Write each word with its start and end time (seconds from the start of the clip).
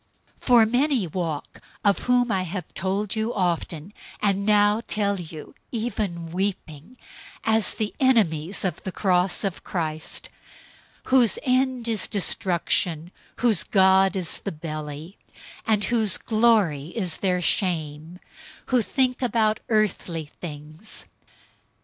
003:018 0.39 0.45
For 0.47 0.65
many 0.65 1.05
walk, 1.05 1.61
of 1.85 1.99
whom 1.99 2.31
I 2.31 2.63
told 2.73 3.15
you 3.15 3.31
often, 3.35 3.93
and 4.19 4.47
now 4.47 4.81
tell 4.87 5.19
you 5.19 5.53
even 5.71 6.31
weeping, 6.31 6.97
as 7.43 7.75
the 7.75 7.93
enemies 7.99 8.65
of 8.65 8.81
the 8.81 8.91
cross 8.91 9.43
of 9.43 9.63
Christ, 9.63 10.29
003:019 11.03 11.09
whose 11.11 11.39
end 11.43 11.87
is 11.87 12.07
destruction, 12.07 13.11
whose 13.35 13.63
god 13.63 14.15
is 14.15 14.39
the 14.39 14.51
belly, 14.51 15.19
and 15.67 15.83
whose 15.83 16.17
glory 16.17 16.87
is 16.95 17.17
in 17.17 17.21
their 17.21 17.39
shame, 17.43 18.17
who 18.73 18.81
think 18.81 19.21
about 19.21 19.59
earthly 19.69 20.25
things. 20.25 21.05